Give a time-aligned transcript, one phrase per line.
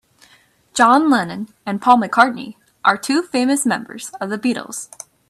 [0.73, 4.89] John Lennon and Paul McCartney are two famous members of the Beatles.